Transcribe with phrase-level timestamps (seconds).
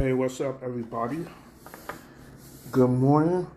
[0.00, 1.26] Hey, what's up, everybody?
[2.70, 3.48] Good morning.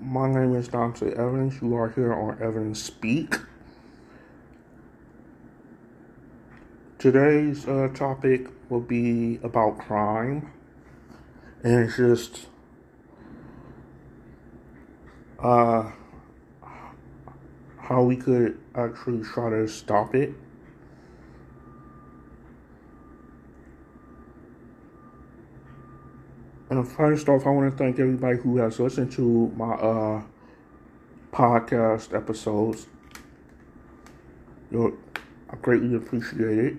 [0.00, 1.60] My name is Dante Evans.
[1.60, 3.36] You are here on Evans Speak.
[6.98, 10.50] Today's uh, topic will be about crime
[11.62, 12.46] and it's just
[15.38, 15.90] uh,
[17.80, 20.32] how we could actually try to stop it.
[26.76, 30.22] And first off, I want to thank everybody who has listened to my uh,
[31.32, 32.86] podcast episodes.
[34.70, 34.92] You're,
[35.48, 36.76] I greatly appreciate it.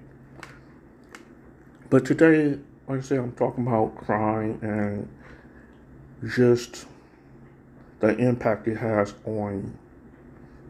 [1.89, 5.09] But today, like I say, I'm talking about crime and
[6.29, 6.85] just
[7.99, 9.75] the impact it has on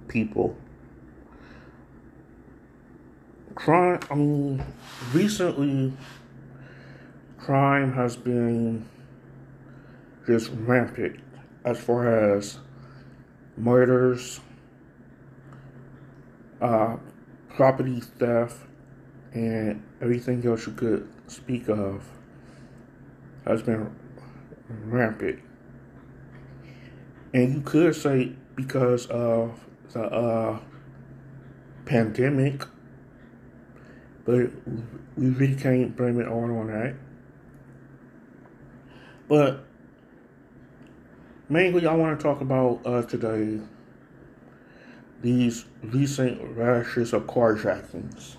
[0.07, 0.55] people.
[3.55, 4.63] Crime, I mean,
[5.13, 5.91] recently,
[7.37, 8.85] crime has been
[10.27, 11.19] just rampant
[11.63, 12.59] as far as
[13.55, 14.39] murders,
[16.61, 16.97] uh,
[17.49, 18.57] property theft,
[19.33, 22.03] and everything else you could speak of
[23.45, 23.89] has been
[24.85, 25.39] rampant.
[27.33, 29.59] And you could say because of
[29.93, 30.59] the uh,
[31.85, 32.65] pandemic,
[34.25, 34.51] but
[35.15, 36.95] we really can't blame it all on that.
[39.27, 39.66] But
[41.49, 43.59] mainly, I want to talk about uh, today
[45.21, 48.35] these recent rashes of carjackings.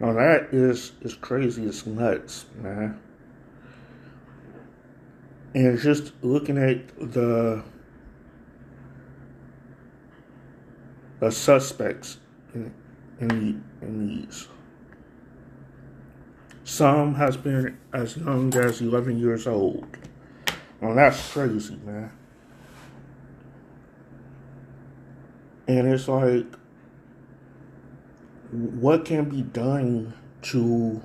[0.00, 1.64] Now that is is crazy.
[1.66, 2.98] It's nuts, man.
[5.54, 7.62] And just looking at the
[11.20, 12.18] the suspects
[12.54, 12.74] in
[13.20, 14.48] in, the, in these.
[16.64, 19.86] Some has been as young as 11 years old.
[20.82, 22.10] Well, that's crazy, man.
[25.68, 26.44] And it's like,
[28.50, 31.00] what can be done to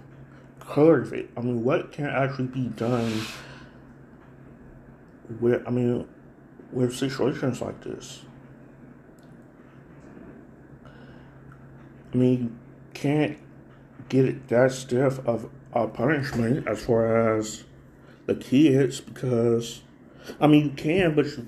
[0.60, 1.30] curb it?
[1.38, 3.22] I mean, what can actually be done
[5.40, 6.08] with, I mean,
[6.72, 8.24] with situations like this?
[12.14, 12.56] I mean, you
[12.96, 13.38] can't
[14.10, 17.64] get it that stiff of a punishment as far as
[18.28, 19.82] the kids because
[20.40, 21.48] I mean you can, but you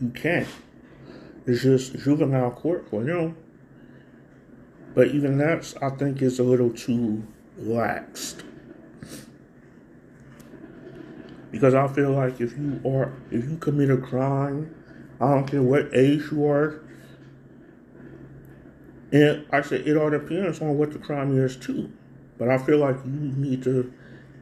[0.00, 0.48] you can't.
[1.46, 3.36] It's just juvenile court for them.
[4.94, 7.26] But even that, I think, is a little too
[7.60, 8.42] laxed.
[11.50, 14.74] Because I feel like if you are, if you commit a crime,
[15.20, 16.80] I don't care what age you are,
[19.12, 21.92] and I said it all depends on what the crime is too.
[22.38, 23.92] But I feel like you need to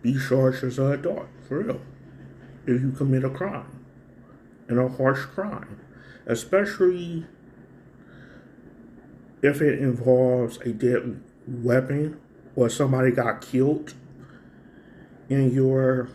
[0.00, 1.80] be charged as an adult, for real,
[2.66, 3.66] if you commit a crime,
[4.68, 5.80] and a harsh crime,
[6.26, 7.26] especially
[9.42, 12.18] if it involves a deadly weapon
[12.56, 13.92] or somebody got killed
[15.28, 16.08] in your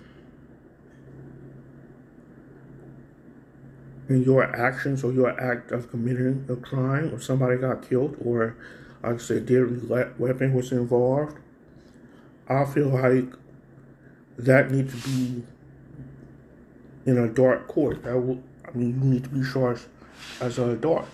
[4.10, 8.56] in your actions or your act of committing a crime or somebody got killed or
[9.04, 9.82] like I said deadly
[10.18, 11.38] weapon was involved
[12.48, 13.34] I feel like
[14.38, 15.44] that needs to be
[17.06, 18.04] in a dark court.
[18.04, 19.86] That will, I mean, you need to be charged
[20.40, 21.08] as an adult.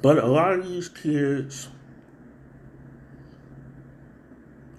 [0.00, 1.68] But a lot of these kids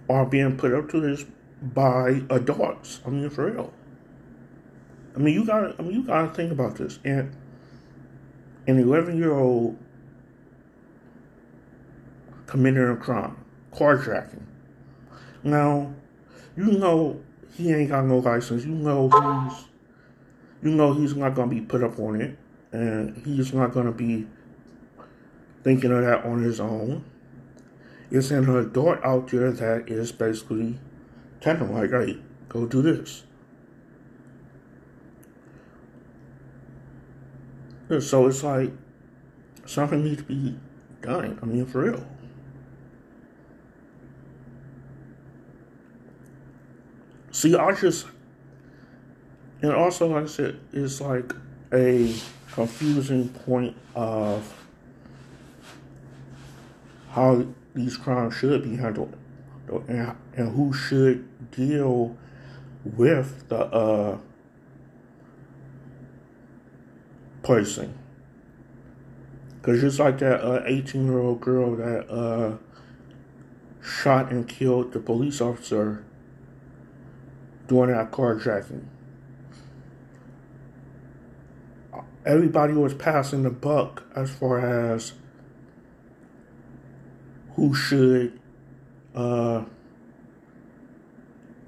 [0.10, 1.26] are being put up to this
[1.62, 3.02] by adults.
[3.06, 3.74] I mean, for real.
[5.16, 5.76] I mean, you gotta.
[5.78, 7.00] I mean, you gotta think about this.
[7.04, 7.36] And
[8.68, 9.78] an eleven-year-old
[12.46, 13.36] committing a crime,
[13.74, 14.44] carjacking.
[15.44, 15.94] Now,
[16.58, 17.22] you know
[17.56, 18.66] he ain't got no license.
[18.66, 19.66] You know he's,
[20.64, 22.38] you know he's not gonna be put up on it,
[22.72, 24.28] and he's not gonna be
[25.64, 27.04] thinking of that on his own.
[28.12, 30.80] It's an adult out there that is basically
[31.42, 33.24] telling him like, "Hey, go do this."
[38.00, 38.72] So it's like
[39.66, 40.60] something needs to be
[41.02, 41.40] done.
[41.42, 42.06] I mean, for real.
[47.40, 48.06] See, I just,
[49.62, 51.32] and also, like I said, it's like
[51.72, 52.14] a
[52.52, 54.54] confusing point of
[57.12, 59.16] how these crimes should be handled
[59.88, 62.18] and, and who should deal
[62.84, 64.18] with the uh,
[67.42, 67.98] person.
[69.62, 72.58] Because just like that 18 uh, year old girl that uh,
[73.82, 76.04] shot and killed the police officer
[77.70, 78.84] during that carjacking.
[82.26, 85.14] Everybody was passing the buck as far as
[87.56, 88.40] who should
[89.16, 89.64] uh,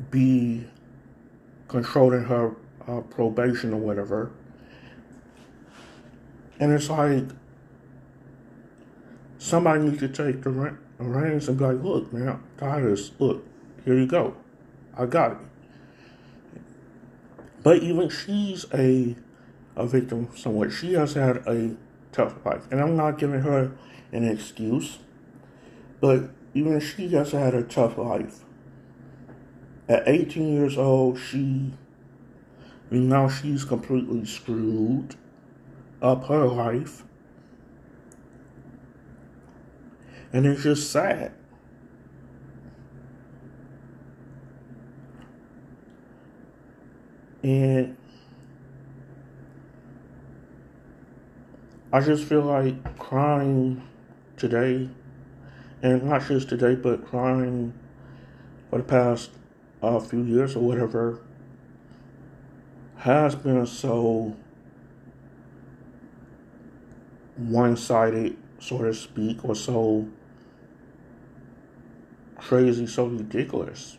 [0.09, 0.65] be
[1.67, 2.55] controlling her
[2.87, 4.31] uh, probation or whatever.
[6.59, 7.25] And it's like
[9.37, 10.49] somebody needs to take the
[10.99, 13.43] reins and be like, look, man, Titus, look,
[13.85, 14.35] here you go.
[14.97, 15.37] I got it.
[17.63, 19.15] But even she's a
[19.75, 20.71] a victim somewhat.
[20.71, 21.75] She has had a
[22.11, 22.67] tough life.
[22.71, 23.71] And I'm not giving her
[24.11, 24.99] an excuse,
[25.99, 28.43] but even she has had a tough life.
[29.87, 31.73] At 18 years old, she
[32.89, 35.15] now she's completely screwed
[36.01, 37.03] up her life.
[40.33, 41.33] And it's just sad.
[47.43, 47.97] And
[51.91, 53.87] I just feel like crying
[54.37, 54.89] today,
[55.81, 57.73] and not just today, but crying
[58.69, 59.31] for the past
[59.81, 61.19] uh, few years or whatever,
[62.97, 64.35] has been so
[67.35, 70.07] one sided, so to speak, or so
[72.37, 73.97] crazy, so ridiculous.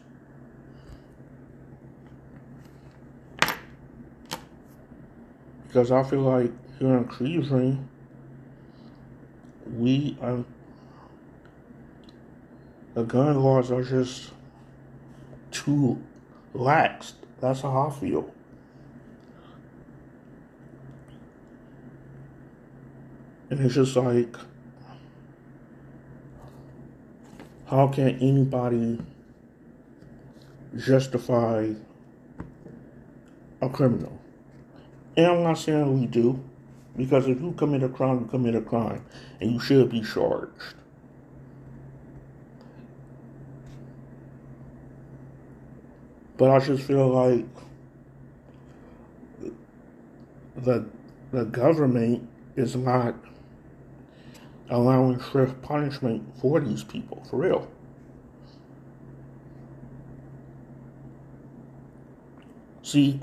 [5.73, 7.89] Because I feel like here in Cleveland,
[9.75, 10.45] we um,
[12.93, 14.33] the gun laws are just
[15.51, 15.99] too
[16.53, 17.15] lax.
[17.41, 18.35] That's how I feel.
[23.49, 24.37] And it's just like,
[27.65, 29.01] how can anybody
[30.77, 31.71] justify
[33.63, 34.22] a criminal?
[35.17, 36.43] And I'm not saying we do,
[36.97, 39.05] because if you commit a crime, you commit a crime,
[39.41, 40.75] and you should be charged.
[46.39, 47.47] But I just feel like
[50.57, 50.87] the
[51.31, 53.15] the government is not
[54.69, 57.69] allowing swift punishment for these people, for real.
[62.83, 63.21] See,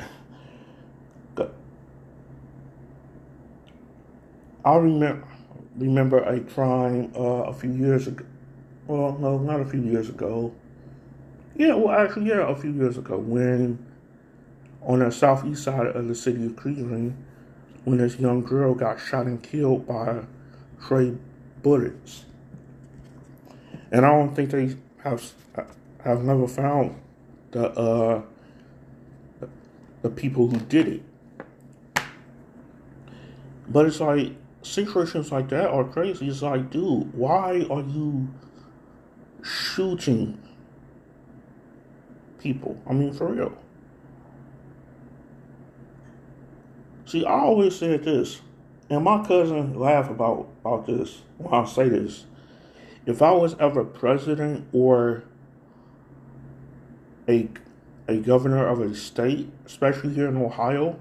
[4.65, 5.27] I remember
[5.77, 8.25] remember a crime uh, a few years ago.
[8.87, 10.53] Well, no, not a few years ago.
[11.55, 13.85] Yeah, well, actually, yeah, a few years ago when
[14.81, 17.15] on the southeast side of the city of Cleveland,
[17.85, 20.21] when this young girl got shot and killed by
[20.83, 21.15] stray
[21.61, 22.25] bullets.
[23.91, 25.31] And I don't think they have
[26.03, 26.95] have never found
[27.51, 28.21] the uh,
[30.01, 31.03] the people who did it.
[33.67, 36.27] But it's like situations like that are crazy.
[36.27, 38.29] It's like, dude, why are you
[39.43, 40.41] shooting
[42.39, 42.81] people?
[42.87, 43.57] I mean, for real.
[47.05, 48.41] See, I always said this,
[48.89, 52.25] and my cousin laugh about about this when I say this.
[53.05, 55.23] If I was ever president or
[57.27, 57.47] a
[58.07, 60.99] a governor of a state, especially here in Ohio,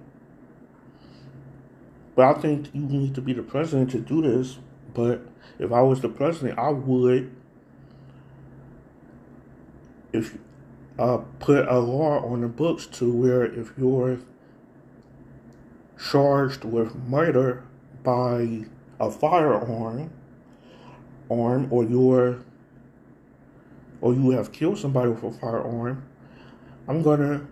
[2.18, 4.58] but I think you need to be the president to do this.
[4.92, 5.25] But
[5.60, 7.32] if I was the president, I would
[10.12, 10.37] if
[10.98, 14.18] uh, put a law on the books to where if you're
[16.10, 17.62] charged with murder
[18.02, 18.64] by
[18.98, 20.10] a firearm
[21.30, 22.40] arm or you're
[24.00, 26.04] or you have killed somebody with a firearm,
[26.88, 27.46] I'm gonna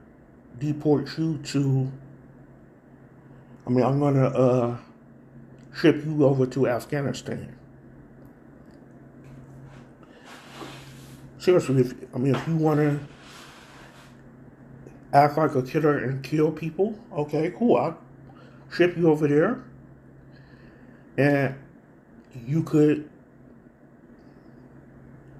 [0.58, 1.92] deport you to
[3.66, 4.76] I mean, I'm gonna uh,
[5.74, 7.56] ship you over to Afghanistan.
[11.38, 13.00] Seriously, if I mean, if you wanna
[15.12, 17.76] act like a killer and kill people, okay, cool.
[17.76, 17.98] I'll
[18.72, 19.64] ship you over there,
[21.16, 21.56] and
[22.46, 23.08] you could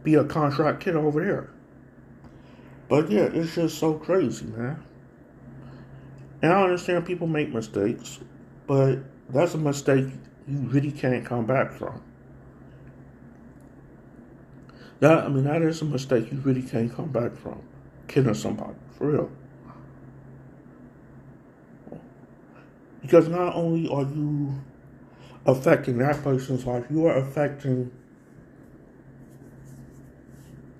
[0.02, 1.50] be a contract killer over there.
[2.88, 4.85] But yeah, it's just so crazy, man.
[6.46, 8.20] And I understand people make mistakes,
[8.68, 9.00] but
[9.30, 10.06] that's a mistake
[10.46, 12.00] you really can't come back from.
[15.00, 17.60] That I mean, that is a mistake you really can't come back from.
[18.06, 19.30] Killing somebody, for real.
[23.02, 24.54] Because not only are you
[25.46, 27.90] affecting that person's life, you are affecting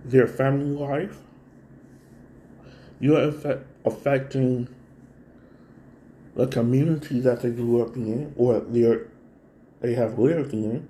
[0.05, 1.19] their family life.
[3.01, 4.69] You're affect, affecting
[6.37, 8.99] the community that they grew up in or they
[9.81, 10.89] they have lived in.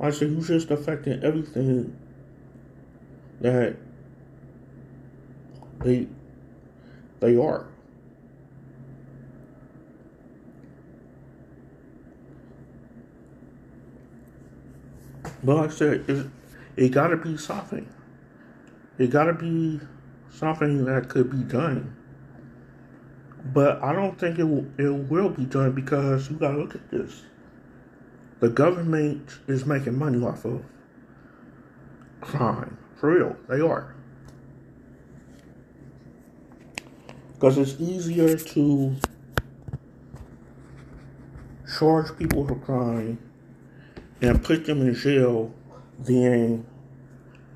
[0.00, 1.96] I say you're just affecting everything
[3.40, 3.76] that
[5.80, 6.06] they
[7.20, 7.66] they are.
[15.42, 16.26] But like I said, it,
[16.76, 17.88] it gotta be something.
[18.98, 19.80] It gotta be
[20.30, 21.96] something that could be done.
[23.44, 26.90] But I don't think it will, it will be done because you gotta look at
[26.90, 27.22] this.
[28.40, 30.62] The government is making money off of
[32.20, 32.78] crime.
[32.96, 33.94] For real, they are.
[37.34, 38.96] Because it's easier to
[41.78, 43.18] charge people for crime
[44.22, 45.52] and put them in jail
[45.98, 46.66] than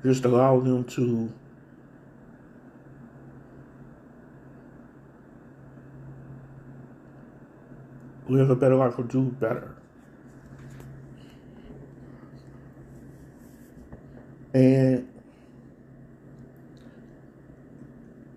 [0.03, 1.33] just allow them to
[8.29, 9.75] live a better life or do better.
[14.53, 15.07] And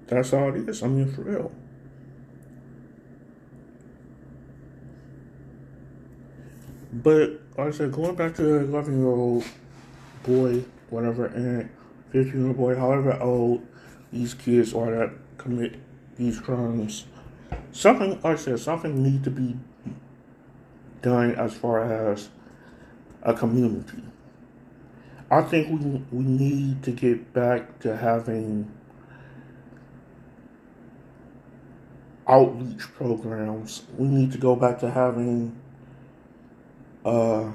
[0.06, 0.82] that's all it is.
[0.82, 1.52] I mean, for real.
[6.92, 9.44] But like I said, going back to the 11 year old
[10.22, 11.70] boy, whatever, and
[12.10, 13.66] 15 year old boy, however old
[14.12, 15.76] these kids are that commit
[16.16, 17.06] these crimes,
[17.72, 19.56] something, like I said, something needs to be
[21.02, 22.28] done as far as
[23.22, 24.02] a community.
[25.30, 28.70] I think we we need to get back to having
[32.28, 33.82] outreach programs.
[33.96, 35.58] We need to go back to having
[37.04, 37.50] uh,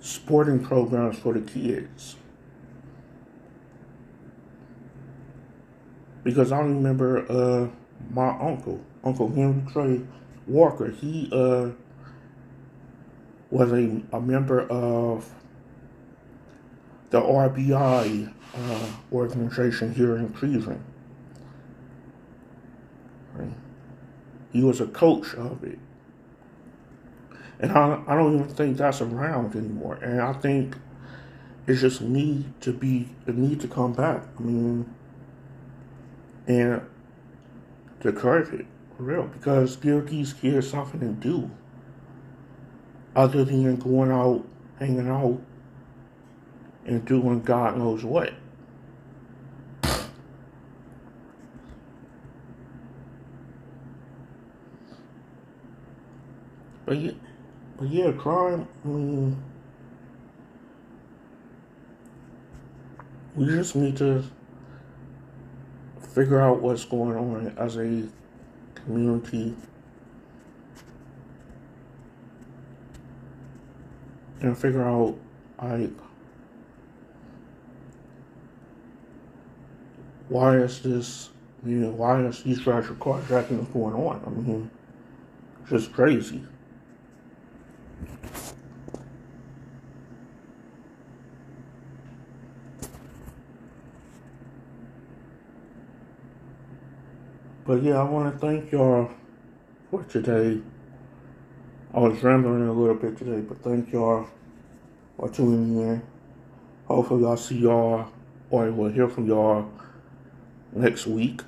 [0.00, 2.16] sporting programs for the kids.
[6.24, 10.00] Because I remember uh, my uncle, Uncle Henry Trey
[10.46, 11.70] Walker, he uh,
[13.50, 15.30] was a, a member of
[17.10, 20.82] the RBI uh, organization here in Cleveland.
[23.34, 23.52] Right.
[24.52, 25.78] He was a coach of it.
[27.60, 29.96] And I, I don't even think that's around anymore.
[29.96, 30.76] And I think
[31.66, 34.22] it just need to be, a need to come back.
[34.38, 34.92] I mean,
[36.46, 36.82] and
[38.10, 38.66] curve it,
[38.96, 39.76] for real, because
[40.08, 41.50] these kids something to do
[43.14, 44.44] other than going out,
[44.78, 45.40] hanging out,
[46.84, 48.32] and doing God knows what.
[56.84, 57.12] But yeah,
[57.78, 58.66] but yeah, crime.
[58.84, 59.42] I mean,
[63.34, 64.24] we just need to
[66.14, 68.06] figure out what's going on as a
[68.74, 69.54] community
[74.40, 75.16] and figure out
[75.62, 75.90] like
[80.28, 81.30] why is this
[81.64, 84.20] you know why is these tragic carjacking going on?
[84.26, 84.70] I mean,
[85.68, 86.42] just crazy.
[97.64, 99.10] But yeah, I want to thank y'all
[99.90, 100.60] for today.
[101.94, 104.26] I was rambling a little bit today, but thank y'all
[105.16, 106.02] for tuning in.
[106.86, 108.08] Hopefully, I'll see y'all
[108.50, 109.70] or we'll hear from y'all
[110.72, 111.42] next week.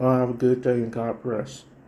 [0.00, 1.64] I'll have a good day and God bless.